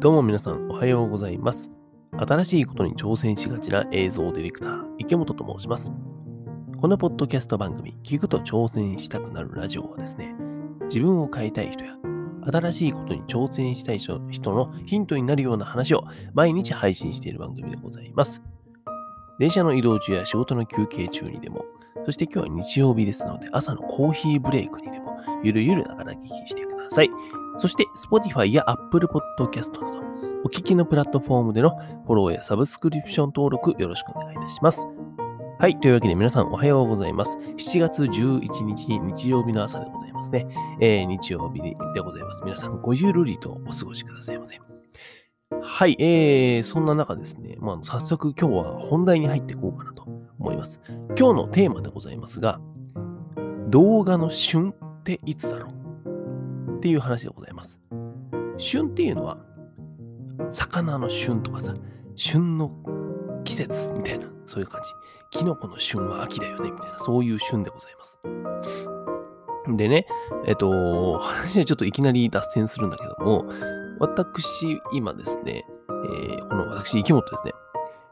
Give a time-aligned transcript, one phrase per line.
[0.00, 1.68] どうも皆さんおはようございます。
[2.16, 5.90] 新しいことに挑戦しがちな映像ディレクター、池本と申します。
[6.80, 10.36] このポッドキャスト番組、聞くと挑戦したくなるラジオはですね、
[10.84, 11.94] 自分を変えたい人や、
[12.46, 14.20] 新しいことに挑戦したい人
[14.52, 18.40] のヒントになるような話を毎日配信している番組でございます。
[19.40, 21.64] 電車の移動中や仕事の休憩中にでも、
[22.06, 27.10] そして今日は日曜日ですので、朝のコーヒーブレイクにでも、ゆるゆるながら聞きしてください。
[27.58, 29.08] そして、Spotify や Apple
[29.38, 30.00] Podcast など、
[30.44, 31.70] お聞きのプラットフォームでの
[32.06, 34.86] フォローやサブスクリプション登録よろしくお願いいたします。
[35.58, 35.78] はい。
[35.80, 37.36] というわけで皆さんおはようございます。
[37.36, 40.46] 7月11日日曜日の朝でございますね。
[40.80, 42.42] えー、日曜日でございます。
[42.44, 44.60] 皆さんごゆるりとお過ごしくださいませ。
[45.60, 45.96] はい。
[45.98, 50.04] えー、そんな中ですね、まあ、早速今日は本題に入っていこうかなと
[50.38, 50.80] 思います。
[51.18, 52.60] 今日のテーマでございますが、
[53.68, 55.77] 動画の旬っていつだろう？
[56.78, 57.80] っていう話でございます。
[58.56, 59.38] 旬っていうのは、
[60.50, 61.74] 魚の旬とかさ、
[62.14, 62.70] 旬の
[63.44, 64.90] 季節みたいな、そういう感じ。
[65.30, 68.18] キノコの旬は秋だよねみたいな、そういう旬でございます。
[69.76, 70.06] でね、
[70.46, 73.44] えっと、話はちょっといきなり脱線するんだけども、
[73.98, 77.52] 私、今ですね、えー、この私、池本ですね、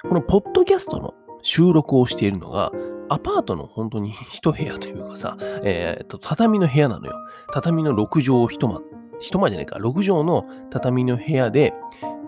[0.02, 2.72] このポッドキャストの収録をしているのが、
[3.08, 7.14] アパートの本当に一部屋というかさ、えー、と、畳の部屋なのよ。
[7.52, 8.82] 畳の6畳一間、
[9.20, 11.72] 一間じゃないか、6畳の畳の部屋で、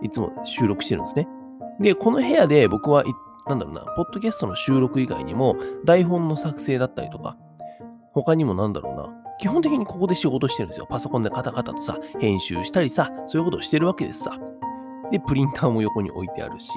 [0.03, 1.29] いつも収録してるんですね。
[1.81, 3.05] で、この部屋で僕は、
[3.47, 7.37] なんだろうな、ポッドキャストの収録以外にも、台本の作成だったりとか、
[8.13, 10.87] 他にもなんだろうな、基本的にここで仕事してるんですよ。
[10.89, 14.39] パソコンでカタカタとさ、編集したりさ、そういうことをしてるわけですさ。
[15.11, 16.71] で、プリンターも横に置いてあるし、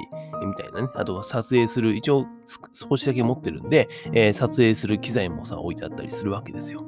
[0.46, 0.90] みたいなね。
[0.96, 2.26] あとは撮影する、一応
[2.74, 6.84] 少しだけ持ってるんで、えー、撮影する機材もさ、置いてあったりするわけですよ。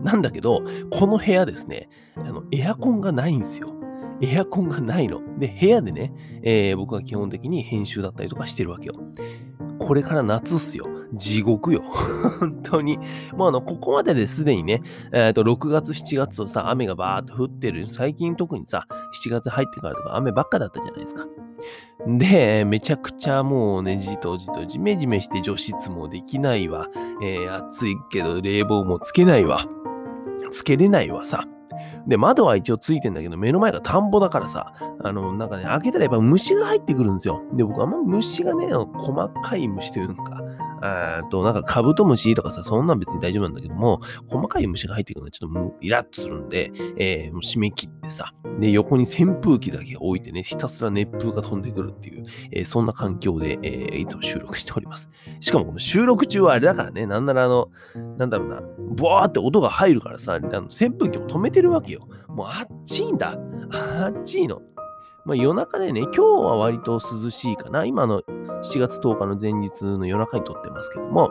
[0.00, 3.72] なんだけど、この部屋ですね、あのエアコンがないんですよ。
[4.20, 5.20] エアコンがないの。
[5.38, 8.94] で、部屋でね、えー、僕は基本的に編集だったりとかしてるわけよ。
[9.78, 10.86] これから夏っすよ。
[11.12, 11.82] 地獄よ。
[12.40, 12.98] 本当に。
[13.36, 17.86] もうあの、ここまでですでにね、えっ、ー、と、6月、7月とさ、雨がバーっと降ってる。
[17.86, 18.86] 最近特にさ、
[19.24, 21.26] 7月入ってからとか雨ばっかだったじゃないですか。
[22.06, 26.88] で、めちゃくちゃもうね、じとじとじめじめして除湿もできないわ。
[27.22, 29.66] えー、暑いけど冷房もつけないわ。
[30.50, 31.44] つけれないわさ。
[32.06, 37.42] で、窓は一応ついてんだけど、目の前が田んぼだからさ、あの、なんかね、開けたらやっぱ虫が入ってくるんですよ。
[37.54, 40.42] で、僕あんま虫がね、細かい虫というか、
[41.30, 55.08] と、なんかカブトムシとかさ、そんなん別に大丈夫なんだけども、細かい虫が入ってくるのはちょっとイラッとするんで、えー、もう締め切ってさ、で、横に扇風機だけ置いてね、ひたすら熱風が飛んでくるっていう、えー、そんな環境で、えー、いつも収録しております。
[55.40, 57.68] しかもこの収録中はあれだからね、なんならあの、
[58.18, 58.60] なんだろうな、
[58.96, 62.08] ボワーって音が入るからさ、あの扇風機も止めてるわけよ。
[62.28, 63.38] もうあっちいんだ。
[63.70, 64.62] あっちいの。
[65.24, 67.84] まあ、夜中でね、今日は割と涼しいかな。
[67.84, 68.22] 今の
[68.62, 71.30] 7月10日の前日の夜中に撮ってますけども、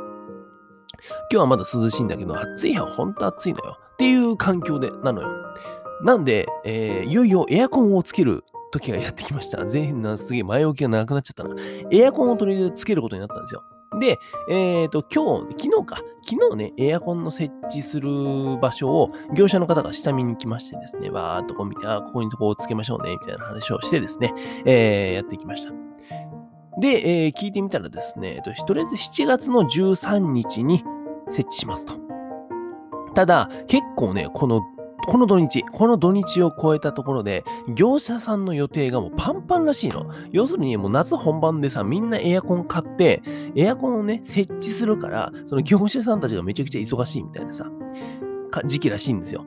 [1.29, 3.79] 今日はまだ涼しいんだけど、暑い日は本当暑いのよ。
[3.93, 5.29] っていう環境で、なのよ。
[6.03, 9.65] なんで、えー、いよいよエアコンをつける時がやってきました。
[9.65, 11.55] 全員なすげえ前置きがなくなっちゃったな。
[11.91, 13.63] エアコンを取りあえずつけることになったんですよ。
[13.99, 14.19] で、
[14.49, 18.09] えっ、ー、と、今日、昨日か、昨日ね、エアコンの設置する
[18.61, 24.33] 場所を業者の方が下見に来ましてですね、わーっとこう見て、あ、ここにとこうつけましょうね、みたいな話をしてですね、
[24.65, 25.73] えー、やってきました。
[26.81, 30.83] で、えー、聞いてみたらですね、と、とりあえず7月の13日に
[31.29, 31.93] 設置しますと。
[33.13, 34.61] ただ、結構ね、この
[35.07, 37.43] この土日、この土日を超えたところで、
[37.73, 40.05] 業者さんの予定がもうパンパンらしいの。
[40.31, 43.21] 要するにもう夏本番でさ、みんなエアコン買って、
[43.55, 47.69] エアコンをね、設置するから、その業者さんたちがめちゃくちゃ忙しいみたいなさ、
[48.65, 49.45] 時期らしいんですよ。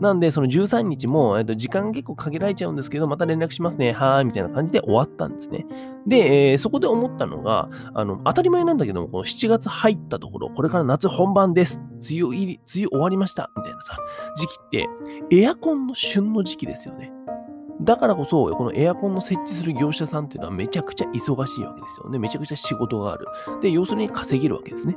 [0.00, 3.92] なんで、その13日も、えっと、時間結構限られちゃうんですけど、また連絡しますね。
[3.92, 5.66] はーい、みたいな感じで終わったんですね。
[6.06, 11.80] で、えー、そこで思ったのが、あの、当たり前なんだけども、この7月入ったところ、これから夏本番です。
[12.10, 13.50] 梅雨入り、梅雨終わりました。
[13.56, 13.98] みたいなさ、
[14.36, 14.88] 時期って、
[15.30, 17.12] エアコンの旬の時期ですよね。
[17.80, 22.18] だからこそ、このエアコンの設置する業者さんっていうのはめちゃくちゃ忙しいわけですよね。
[22.18, 23.26] めちゃくちゃ仕事がある。
[23.60, 24.96] で、要するに稼げるわけですね。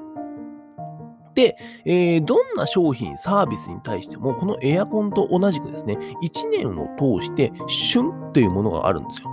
[1.40, 1.56] で、
[1.86, 9.30] えー、どんな商品、サービスに対しても、このエアコンと同じくですね、1年を通して旬というものがあるんですよ。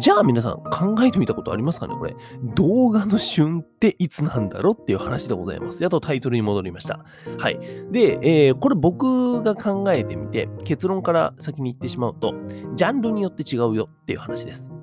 [0.00, 2.16] じゃあ皆さん考えてみたことありますかねこれ。
[2.56, 5.84] 動画の旬っていつなんだろうっていう話でございます。
[5.84, 7.04] やっとタイトルに戻りました。
[7.38, 7.60] はい。
[7.92, 12.34] で、えー、これ僕が考えてみて、結論から先に言ってしまうと、
[12.74, 14.73] ジャンルによって違うよっていう話です。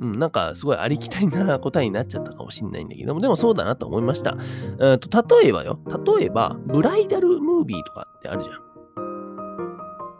[0.00, 4.36] うん、なんかすごいありきたりな答えになっちゃったかもしれないんだけども、でもそうだなと思いました。
[4.80, 5.78] えーと例えばよ、
[6.18, 8.68] 例えば、ブライダルムービーとかってあるじゃん。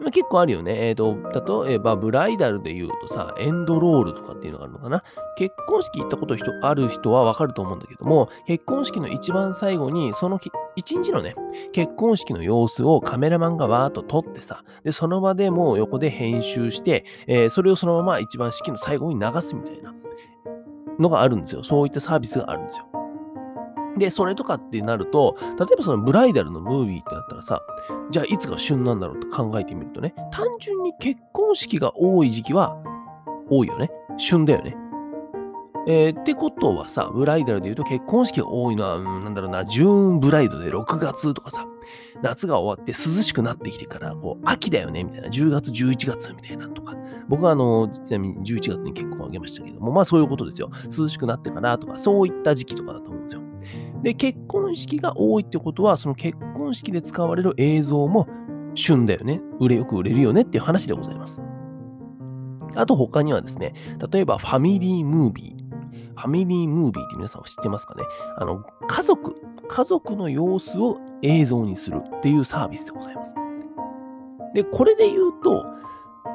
[0.09, 0.89] ま、結構あるよね。
[0.89, 5.03] えっ、ー、と、例えば、ブライダルで言うとさ、エンドロールとかっていうのがあるのかな。
[5.37, 10.39] 結婚式行ったことある人はわかると思うんだけども、結婚式の一番最後に、その
[10.79, 11.35] 一日のね、
[11.73, 19.93] 結婚式の様子をカメラマンがわーっと撮ってさ、で、その場でもう横で編集して、えー、それをそのまま一番式の最後に流すみたいな
[21.01, 21.65] のがあるんですよ。
[21.65, 22.87] そういったサービスがあるんですよ。
[23.99, 27.61] で、それとかってなると、例えばそのブライダルのムービーってなったらさ、
[28.13, 32.77] じゃあいつが旬なんだろうと考えてみるとね、単純に結婚式が多い時期は
[33.51, 33.91] 多いよね。
[34.17, 34.77] 旬だよね。
[35.87, 41.67] えー、ってことはさ、ブライダルで言うと結婚式が多いのは、うん、なんだろうな、ジューンブライドで6月とかさ、
[42.23, 46.95] 夏が終わって涼しくなってきてから、こう、秋だよね、みたいな、10月、11月みたいなとか。
[47.29, 50.71] 僕はあの、ちなみに11月に結婚をあげましたけども、まあそういうことですよ。
[50.97, 53.43] 涼しくなってからとか、そういった時期とかだと思うんですよ。
[54.03, 58.27] で、結婚式が多いってことは、その結婚式で使われる映像も
[58.75, 59.41] 旬だよね。
[59.61, 61.41] 売れよく売れるよねっていう話でございます。
[62.75, 63.75] あと他にはですね、
[64.11, 65.58] 例えばファミリームービー。
[66.19, 68.03] ファミリームービーって皆さんは知ってますかね？
[68.37, 69.37] あの、家族、
[69.69, 73.35] 家族の様子を映像にするっていうサービスでございます。
[74.55, 75.65] で、これで言うと、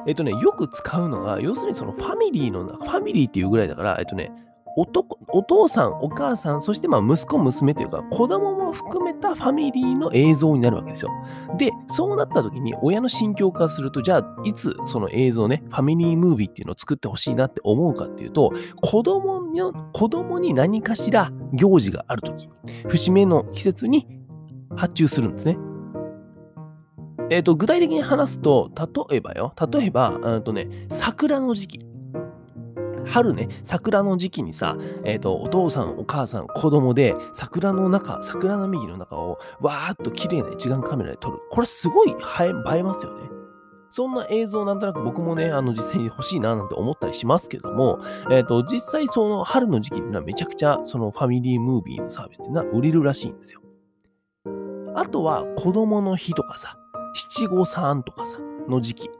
[0.06, 4.32] えっとね、よく使うのが、要するにそのファミリーの、ファミリーっていうぐらいだから、えっとね、
[4.76, 11.10] 男お父さん、お母さん、そしてまあ息子、娘というか、子供も含めたファミリーの映像になるわけですよ。
[11.56, 22.48] で、そうなった時に親の心境化すると、じゃあ、いつその映像ね、ファミリームービーっていうのを作ってほしいなって思うかっていうと、子供の子供に何かしら行事がある時、
[22.88, 24.08] 節目の季節に
[24.76, 25.56] 発注するんですね。
[27.30, 28.70] え、ー、と、具体的に話すと、
[29.08, 31.93] 例えばよ、例えば、とね、桜の時期。
[33.06, 41.38] 春ね、桜の時期にさ、えっ、ー、と、お父さん、お母さん、子供で、桜の中、桜の右の中を、わーっと綺麗な一眼カメラで撮る。
[41.50, 42.46] これすごい映え
[42.76, 43.34] 映えますよね。
[43.90, 53.60] そんな映像なんとなく僕もね、あの実際に欲しいななんて思ったりしますけども、えっ、ー、と、実際その春の時期っていうのはめちゃくちゃそのファミリームービーのサービスっていうのは売れるらしいんですよ。
[54.96, 56.76] あとは子供の日とかさ、
[57.14, 59.10] 七五三とかさ、の時期。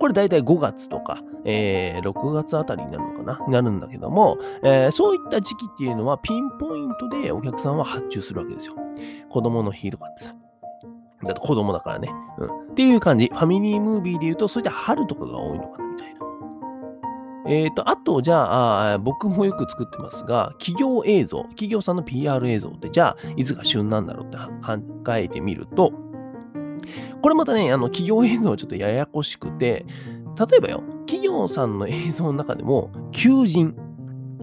[0.00, 3.46] これ大体5月とか、えー、6月あたりになるのかな？
[3.46, 8.74] になるんだけども、えー、そういった時期っていうのはピンポイントでお客さんは発注するわけですよ。
[9.28, 10.34] 子供の日とかってさ。
[11.24, 12.08] だって子供だからね。
[12.38, 12.70] うん。
[12.72, 13.26] っていう感じ。
[13.26, 16.20] ファミリームービーで言うと、そういった春とかが多いのかなみたいな。
[17.46, 25.92] えっ、ー、と、あと、じゃあ僕もよく作ってますが、企業映像、企業さんの PR 映像って、じゃあ、いつが旬なんだろうって考えてみると、
[27.22, 29.86] これまたね、あの企業映像はちょっとややこしくて、
[30.38, 33.74] 例えばよ、企業さんの映像の中でも、求人、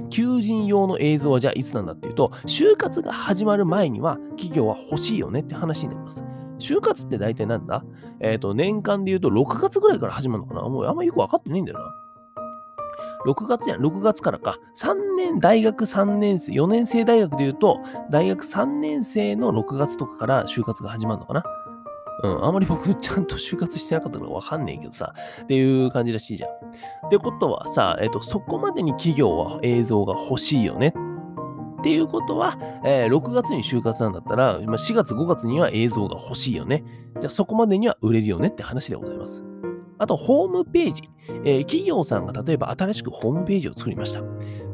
[0.10, 6.24] 求人用の映像はじゃあいつなんだっていうと、就活が始まる前には企業は欲しいよねって話になります。
[6.60, 7.84] 就活って大体なんだ？
[8.19, 10.62] えっ、ー、と、年間で言うと6月ぐらいから始まるのかな？
[10.68, 11.94] もうあんまよくわかってないんだよな。
[13.25, 14.57] 6月やん、6月からか。
[14.75, 17.80] 3年、大学3年生、4年生大学で言うと、
[18.10, 21.44] 大学3年生の6月とかから就活が始まるのかな？
[22.24, 26.50] うん、あまり僕ちゃんと就活してなかったからわかんねえけどさ、っていう感じらしいじゃん。
[26.50, 30.94] ってことはさ、えっと、そこまでに企業は映像が欲しいよね
[31.80, 36.84] っていうことは、えー、6月に就活なんだったら、4月5月には映像が欲しいよね。
[37.19, 39.44] じゃあそこまでには売れるよねって話でございます。
[40.00, 41.10] あと、ホームページ。
[41.44, 44.22] えー、企業さんが例えば新しくホームページを作りました。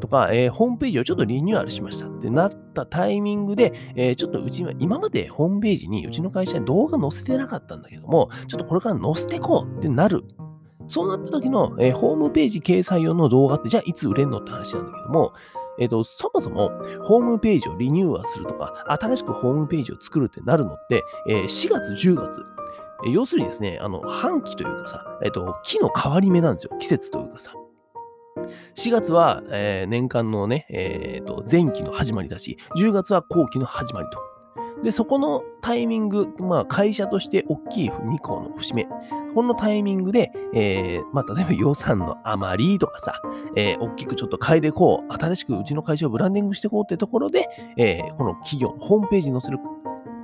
[0.04, 10.26] とか、えー、ホームページをちょっとリニューアルしましたってなったタイミングで、えー、ちょっとうちは今までホームページにうちの会社に動画載せてなかったんだけども、ちょっとこれから載せてこうってなる。
[10.88, 15.32] そうなった時の、えー、ホームページ掲載用の動画ってじゃあいつ売れんのって話なんだけども、
[15.80, 16.70] えっ、ー、と、そもそも
[17.04, 22.42] ホームページをリニューアルするとか、新しくホームページを作るってなるのって、えー、4月、10月。
[23.08, 26.78] え、要するにですね、あの、半期というかさ、えっ、と、木の変わり目なんですよ。
[26.80, 27.54] 季節というかさ。
[28.76, 34.34] 4月は、えー、年間のね、えーと、前期の始まりだし、10月は後期の始まりと。
[34.84, 38.88] で、そこのタイミング、まあ、会社として大きい2個の節目。
[39.34, 43.22] このタイミングで、えー、まあ、例えば予算の余りとかさ、
[43.56, 45.14] えー、大きくちょっと変えていこう。
[45.14, 49.60] 新しくうちの会社をブランディングしていこうってところで、えー、この企業のホームページに載せる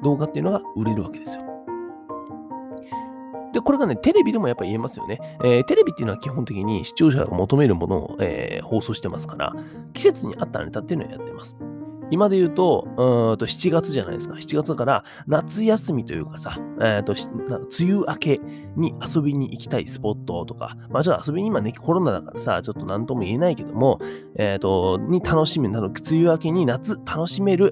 [0.03, 1.48] 動画っていうのが売れるわけですよ。
[3.53, 5.19] で、これがね、テレビでもやっぱ言えますよね。
[5.43, 9.53] えー、テレビっていうのは基本的に視聴者が求めるものを、えー、放送してますから、
[9.93, 11.55] 季節に合ったネタっていうのをやってます。
[12.11, 14.35] 今で言うと、うんと7月じゃないですか。
[14.35, 18.41] 7月だから夏休みというかさ、えーと、梅雨明け
[18.75, 23.99] に遊びに行きたいスポットとか、まあちょっと遊びに今ね、コロナだからさ、ちょっと何とも言えないけども、
[24.35, 27.71] えっ、ー、と、に楽しめる、梅雨明けに夏楽しめる、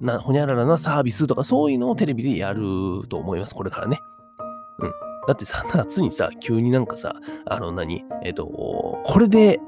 [0.00, 3.98] な、ほにゃららなサービスとか、そういうのをテレビでやると思います、これからね。
[4.78, 5.09] うん。
[5.26, 7.14] だってさ、 夏にさ、急になんかさ、
[7.46, 9.60] あの何、えっ、と、これで、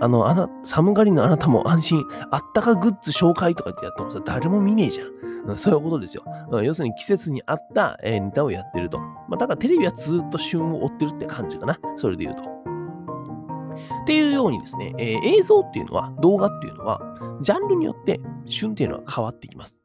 [0.00, 5.18] あの、あな、寒がりのあなたも安心、あったかグッズ紹介とかってやってもさ、誰も見ねえじゃん。
[5.50, 6.22] うん、そういうことですよ。
[6.50, 8.98] うん、要するに季節に合った、えー、ネタをやってると。
[8.98, 11.78] まあ、だからテレビはずっと旬を追ってるって感じかな。
[11.96, 12.42] それで言うと。
[12.42, 17.00] っていうようにですね、えー、映像っていうのは、動画っていうのは、
[17.40, 19.77] ジャンルによって旬っていうのは変わってきます。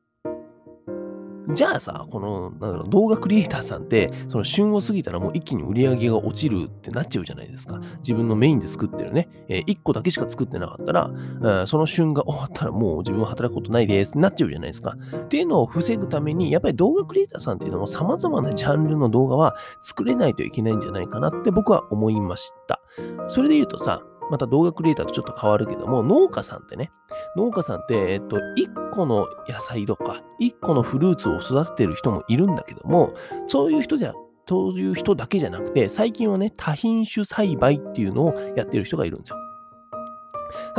[1.49, 7.79] じゃあさ、このなんだろう動画クリエイターさんって、その旬を過ぎたらもう一気に売り上げが落ちるってなっちゃうじゃないですか。
[7.97, 14.95] 自分のメインで作ってるね、えー、1個だけしか作ってなかったら、うん、その旬が終わったらもう自分は働くことないですってなっちゃうじゃないですか。
[15.15, 22.79] っていうのを防ぐために、やっぱり動画クリエイターさんっていうのも様々なジャンルの動画は作れないといけないんじゃないかなって僕は思いました。
[23.27, 26.91] それで言うとさ、また動画クリエイターとちょっと変わるけども、農家さんってね、
[27.35, 33.13] 農家さんって、えっと、1個の野菜とか、1個のフルーツを育ててる人もいるんだけども、
[33.47, 34.13] そういう人じゃ、
[34.47, 39.37] そういう人だけじゃなくて、最近はね、多品種栽培っていうのをやってる人がいるんですよ。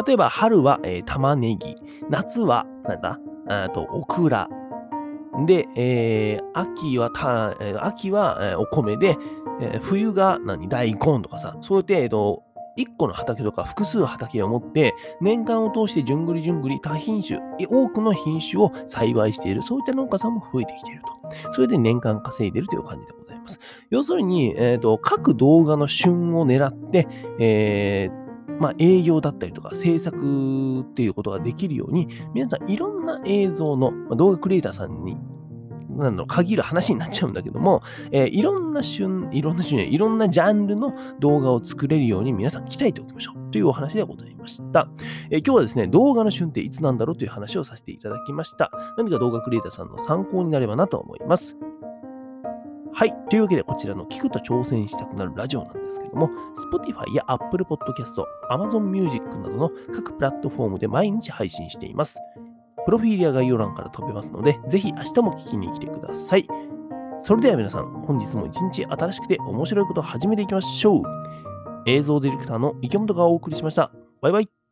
[0.06, 1.76] 例えば、春は、えー、玉ねぎ、
[2.08, 3.18] 夏は、なんだ、
[3.48, 4.48] あと、オクラ。
[5.46, 9.16] で、えー、秋はた、え、秋は、えー、お米で、
[9.60, 12.44] えー、冬が何大根とかさ、そうやって、えーと、
[12.76, 21.52] 1個の畑とか複数畑を持って、年間を通してじゅんぐりじゅんぐり多品種、多くの品種を栽培している、そういった農家さんも増えてきていると。
[21.52, 23.58] それで年間稼いでいるという感じでございます。
[23.90, 28.24] 要するに、えーと、各動画の旬を狙って、えー
[28.60, 35.16] まあ、営業だったりとか制作っていうことができるように、皆さんいろんな映像の、動画クリエイターさんに
[35.96, 44.88] なの限る話になっちゃうんだけども、えー、いろんな旬、いろんな旬、いろんなジャンルの動画を作れるように皆さん鍛えておきましょうというお話でございました。
[45.30, 48.70] えー、今日はですね、動画の旬っていつなんだろうという話をさせていただきました。
[48.96, 51.56] 何か動画クリエイターさんの参考になればなと思います。
[52.96, 53.14] はい。
[53.28, 56.30] というわけで、こちらの聞くと挑戦したくなるラジオなんですけども、
[56.72, 58.22] Spotify や Apple Podcast、
[58.52, 62.20] Amazon Music などの各プラットフォームで毎日配信しています。
[62.84, 66.46] プロフィールや概要欄から飛べますので、ぜひ明日も聞きに来てください。
[67.22, 71.02] それでは皆さん、本日も一日新しくて面白いことを始めていきましょう。
[71.86, 73.90] 映像ディレクターの池本がお送りしました。
[74.20, 74.63] バイバイ。